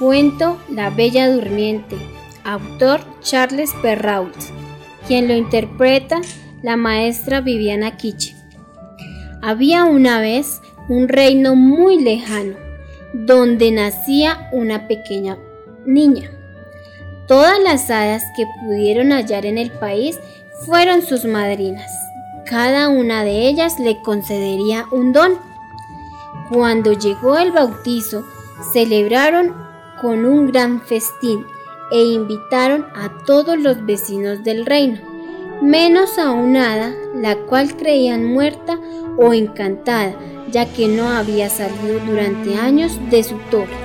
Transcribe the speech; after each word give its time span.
Cuento 0.00 0.56
La 0.70 0.88
Bella 0.88 1.30
Durmiente, 1.30 1.94
autor 2.42 3.02
Charles 3.20 3.70
Perrault, 3.82 4.34
quien 5.06 5.28
lo 5.28 5.34
interpreta 5.34 6.22
la 6.62 6.78
maestra 6.78 7.42
Viviana 7.42 7.98
Kichi. 7.98 8.34
Había 9.42 9.84
una 9.84 10.18
vez 10.22 10.62
un 10.88 11.06
reino 11.06 11.54
muy 11.54 12.02
lejano, 12.02 12.56
donde 13.12 13.72
nacía 13.72 14.48
una 14.52 14.88
pequeña 14.88 15.36
niña. 15.84 16.30
Todas 17.28 17.60
las 17.62 17.90
hadas 17.90 18.24
que 18.34 18.46
pudieron 18.62 19.12
hallar 19.12 19.44
en 19.44 19.58
el 19.58 19.70
país 19.70 20.18
fueron 20.64 21.02
sus 21.02 21.26
madrinas. 21.26 21.92
Cada 22.46 22.88
una 22.88 23.22
de 23.22 23.48
ellas 23.48 23.78
le 23.78 24.00
concedería 24.00 24.86
un 24.92 25.12
don. 25.12 25.34
Cuando 26.48 26.94
llegó 26.94 27.36
el 27.36 27.52
bautizo, 27.52 28.24
celebraron 28.72 29.68
con 30.00 30.24
un 30.24 30.50
gran 30.50 30.80
festín 30.80 31.46
e 31.90 32.02
invitaron 32.02 32.86
a 32.94 33.10
todos 33.24 33.58
los 33.58 33.84
vecinos 33.84 34.42
del 34.44 34.64
reino, 34.64 35.00
menos 35.60 36.18
a 36.18 36.30
una 36.30 36.72
hada, 36.72 36.94
la 37.14 37.36
cual 37.36 37.76
creían 37.76 38.24
muerta 38.24 38.78
o 39.16 39.34
encantada, 39.34 40.14
ya 40.50 40.66
que 40.66 40.88
no 40.88 41.08
había 41.08 41.50
salido 41.50 41.98
durante 42.06 42.56
años 42.56 42.98
de 43.10 43.22
su 43.22 43.36
torre. 43.50 43.76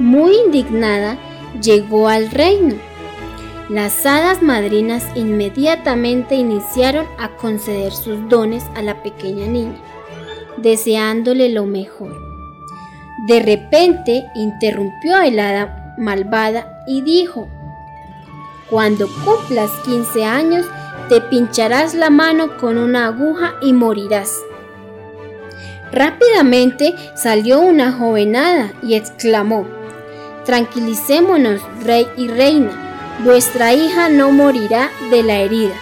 Muy 0.00 0.36
indignada, 0.46 1.18
llegó 1.60 2.08
al 2.08 2.30
reino. 2.30 2.74
Las 3.68 4.04
hadas 4.04 4.42
madrinas 4.42 5.04
inmediatamente 5.14 6.34
iniciaron 6.34 7.06
a 7.18 7.36
conceder 7.36 7.92
sus 7.92 8.28
dones 8.28 8.64
a 8.74 8.82
la 8.82 9.02
pequeña 9.02 9.46
niña, 9.46 9.80
deseándole 10.58 11.48
lo 11.48 11.64
mejor. 11.64 12.23
De 13.26 13.40
repente 13.40 14.26
interrumpió 14.34 15.18
el 15.22 15.40
hada 15.40 15.94
malvada 15.96 16.82
y 16.86 17.00
dijo, 17.00 17.48
Cuando 18.68 19.08
cumplas 19.24 19.70
15 19.86 20.26
años, 20.26 20.66
te 21.08 21.22
pincharás 21.22 21.94
la 21.94 22.10
mano 22.10 22.58
con 22.58 22.76
una 22.76 23.06
aguja 23.06 23.54
y 23.62 23.72
morirás. 23.72 24.30
Rápidamente 25.90 26.94
salió 27.14 27.60
una 27.60 27.92
jovenada 27.92 28.72
y 28.82 28.94
exclamó, 28.94 29.66
Tranquilicémonos, 30.44 31.62
rey 31.82 32.06
y 32.18 32.28
reina, 32.28 32.72
vuestra 33.24 33.72
hija 33.72 34.10
no 34.10 34.32
morirá 34.32 34.90
de 35.10 35.22
la 35.22 35.38
herida. 35.38 35.76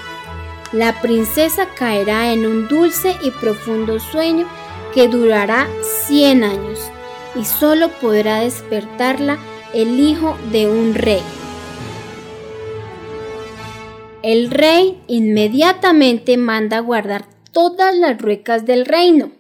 La 0.71 1.01
princesa 1.01 1.67
caerá 1.77 2.33
en 2.33 2.47
un 2.47 2.69
dulce 2.69 3.17
y 3.21 3.33
profundo 3.33 3.99
sueño 3.99 4.47
que 4.95 5.09
durará 5.09 5.67
100 6.07 6.45
años 6.45 6.92
y 7.35 7.45
solo 7.45 7.89
podrá 8.01 8.41
despertarla 8.41 9.39
el 9.75 9.99
hijo 10.01 10.37
de 10.51 10.69
un 10.69 10.95
rey. 10.95 11.23
El 14.23 14.51
rey 14.51 15.01
inmediatamente 15.09 16.37
manda 16.37 16.79
guardar 16.79 17.25
todas 17.51 17.97
las 17.97 18.21
ruecas 18.21 18.65
del 18.67 18.87
reino. 18.87 19.31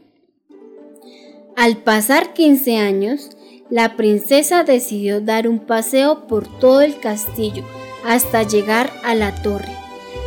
Al 1.57 1.77
pasar 1.77 2.33
15 2.33 2.79
años, 2.79 3.31
la 3.70 3.97
princesa 3.97 4.65
decidió 4.65 5.20
dar 5.20 5.47
un 5.47 5.61
paseo 5.61 6.27
por 6.27 6.48
todo 6.59 6.81
el 6.81 6.98
castillo 6.98 7.65
hasta 8.05 8.43
llegar 8.43 8.91
a 9.05 9.15
la 9.15 9.35
torre. 9.43 9.73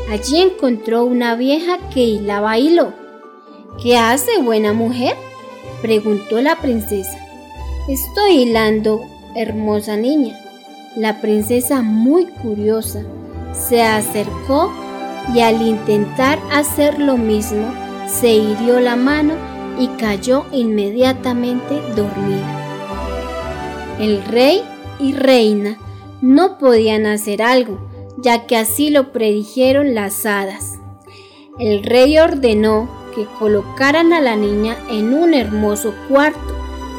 Allí 0.10 0.40
encontró 0.40 1.04
una 1.04 1.36
vieja 1.36 1.78
que 1.94 2.02
hilaba 2.02 2.58
hilo. 2.58 2.94
¿Qué 3.82 3.98
hace, 3.98 4.38
buena 4.40 4.72
mujer? 4.72 5.16
preguntó 5.82 6.42
la 6.42 6.62
princesa. 6.62 7.25
Estoy 7.88 8.38
hilando, 8.38 9.06
hermosa 9.36 9.96
niña. 9.96 10.36
La 10.96 11.22
princesa, 11.22 11.84
muy 11.84 12.26
curiosa, 12.26 13.04
se 13.54 13.84
acercó 13.84 14.74
y 15.36 15.42
al 15.42 15.62
intentar 15.62 16.40
hacer 16.52 16.98
lo 16.98 17.16
mismo, 17.16 17.72
se 18.08 18.34
hirió 18.34 18.80
la 18.80 18.96
mano 18.96 19.36
y 19.78 19.88
cayó 20.00 20.46
inmediatamente 20.52 21.80
dormida. 21.96 22.66
El 24.00 24.24
rey 24.26 24.64
y 25.00 25.14
reina 25.14 25.78
no 26.24 26.58
podían 26.58 27.06
hacer 27.06 27.44
algo, 27.44 27.88
ya 28.18 28.48
que 28.48 28.58
así 28.58 28.90
lo 28.90 29.12
predijeron 29.12 29.94
las 29.94 30.26
hadas. 30.26 30.80
El 31.60 31.84
rey 31.84 32.18
ordenó 32.18 32.90
que 33.14 33.28
colocaran 33.38 34.12
a 34.12 34.22
la 34.22 34.36
niña 34.36 34.76
en 34.90 35.14
un 35.14 35.36
hermoso 35.36 35.94
cuarto 36.10 36.55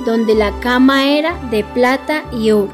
donde 0.07 0.35
la 0.35 0.59
cama 0.61 1.11
era 1.11 1.37
de 1.51 1.65
plata 1.65 2.25
y 2.33 2.53
oro. 2.53 2.73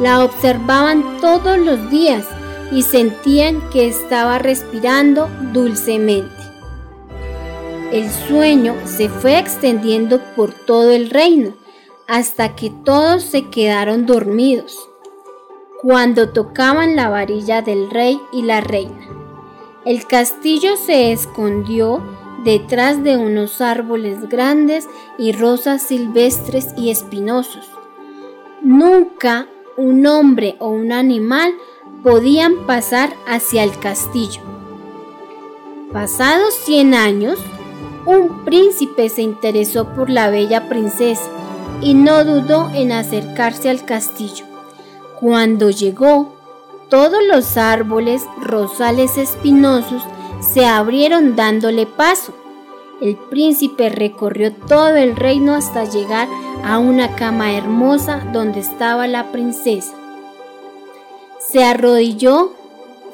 La 0.00 0.22
observaban 0.22 1.18
todos 1.20 1.58
los 1.58 1.90
días 1.90 2.24
y 2.70 2.82
sentían 2.82 3.68
que 3.70 3.88
estaba 3.88 4.38
respirando 4.38 5.28
dulcemente. 5.52 6.30
El 7.90 8.08
sueño 8.10 8.74
se 8.84 9.08
fue 9.08 9.38
extendiendo 9.38 10.20
por 10.36 10.52
todo 10.52 10.90
el 10.92 11.10
reino 11.10 11.54
hasta 12.06 12.54
que 12.54 12.70
todos 12.70 13.24
se 13.24 13.48
quedaron 13.48 14.06
dormidos 14.06 14.88
cuando 15.80 16.30
tocaban 16.30 16.96
la 16.96 17.08
varilla 17.08 17.62
del 17.62 17.90
rey 17.90 18.20
y 18.32 18.42
la 18.42 18.60
reina. 18.60 19.08
El 19.84 20.06
castillo 20.06 20.76
se 20.76 21.12
escondió 21.12 22.02
detrás 22.44 23.02
de 23.02 23.16
unos 23.16 23.60
árboles 23.60 24.28
grandes 24.28 24.88
y 25.18 25.32
rosas 25.32 25.82
silvestres 25.82 26.68
y 26.76 26.90
espinosos. 26.90 27.68
Nunca 28.62 29.46
un 29.76 30.06
hombre 30.06 30.56
o 30.58 30.68
un 30.68 30.92
animal 30.92 31.54
podían 32.02 32.66
pasar 32.66 33.14
hacia 33.26 33.62
el 33.62 33.78
castillo. 33.78 34.40
Pasados 35.92 36.54
100 36.64 36.94
años, 36.94 37.38
un 38.04 38.44
príncipe 38.44 39.08
se 39.08 39.22
interesó 39.22 39.94
por 39.94 40.10
la 40.10 40.30
bella 40.30 40.68
princesa 40.68 41.28
y 41.80 41.94
no 41.94 42.24
dudó 42.24 42.70
en 42.74 42.92
acercarse 42.92 43.70
al 43.70 43.84
castillo. 43.84 44.44
Cuando 45.20 45.70
llegó, 45.70 46.34
todos 46.88 47.18
los 47.26 47.56
árboles, 47.56 48.22
rosales 48.40 49.18
espinosos, 49.18 50.02
se 50.40 50.66
abrieron 50.66 51.36
dándole 51.36 51.86
paso. 51.86 52.32
El 53.00 53.16
príncipe 53.16 53.88
recorrió 53.90 54.52
todo 54.52 54.96
el 54.96 55.14
reino 55.14 55.54
hasta 55.54 55.84
llegar 55.84 56.28
a 56.64 56.78
una 56.78 57.14
cama 57.14 57.52
hermosa 57.52 58.26
donde 58.32 58.60
estaba 58.60 59.06
la 59.06 59.30
princesa. 59.30 59.94
Se 61.38 61.64
arrodilló 61.64 62.52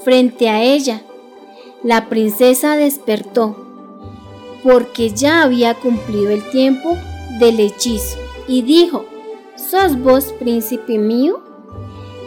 frente 0.05 0.49
a 0.49 0.63
ella. 0.63 1.03
La 1.83 2.09
princesa 2.09 2.77
despertó 2.77 3.57
porque 4.63 5.11
ya 5.11 5.43
había 5.43 5.75
cumplido 5.75 6.31
el 6.31 6.51
tiempo 6.51 6.97
del 7.39 7.61
hechizo 7.61 8.17
y 8.49 8.63
dijo, 8.63 9.05
¿Sos 9.57 10.01
vos 10.01 10.34
príncipe 10.39 10.99
mío? 10.99 11.41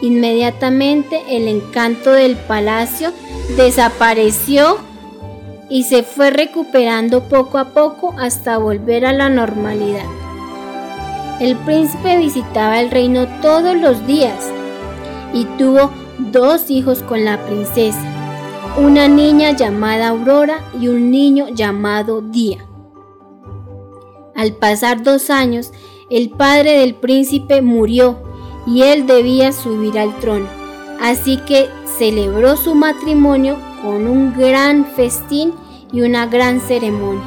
Inmediatamente 0.00 1.20
el 1.28 1.48
encanto 1.48 2.12
del 2.12 2.36
palacio 2.36 3.12
desapareció 3.56 4.78
y 5.70 5.84
se 5.84 6.02
fue 6.02 6.30
recuperando 6.30 7.24
poco 7.24 7.58
a 7.58 7.66
poco 7.70 8.14
hasta 8.18 8.58
volver 8.58 9.04
a 9.04 9.12
la 9.12 9.28
normalidad. 9.28 10.06
El 11.40 11.56
príncipe 11.56 12.16
visitaba 12.16 12.80
el 12.80 12.90
reino 12.90 13.26
todos 13.40 13.76
los 13.76 14.06
días 14.06 14.50
y 15.32 15.44
tuvo 15.56 15.90
dos 16.18 16.70
hijos 16.70 17.02
con 17.02 17.24
la 17.24 17.44
princesa, 17.46 18.02
una 18.76 19.08
niña 19.08 19.52
llamada 19.52 20.08
Aurora 20.08 20.60
y 20.80 20.88
un 20.88 21.10
niño 21.10 21.48
llamado 21.48 22.22
Día. 22.22 22.66
Al 24.34 24.52
pasar 24.54 25.02
dos 25.02 25.30
años, 25.30 25.72
el 26.10 26.30
padre 26.30 26.78
del 26.78 26.94
príncipe 26.94 27.60
murió 27.60 28.18
y 28.66 28.82
él 28.82 29.06
debía 29.06 29.52
subir 29.52 29.98
al 29.98 30.18
trono, 30.18 30.48
así 31.00 31.38
que 31.38 31.68
celebró 31.98 32.56
su 32.56 32.74
matrimonio 32.74 33.58
con 33.82 34.06
un 34.06 34.34
gran 34.36 34.84
festín 34.84 35.52
y 35.92 36.02
una 36.02 36.26
gran 36.26 36.60
ceremonia. 36.60 37.24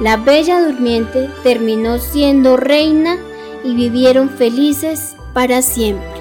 La 0.00 0.16
bella 0.16 0.60
durmiente 0.60 1.28
terminó 1.42 1.98
siendo 1.98 2.56
reina 2.56 3.16
y 3.62 3.74
vivieron 3.74 4.28
felices 4.28 5.16
para 5.32 5.62
siempre. 5.62 6.13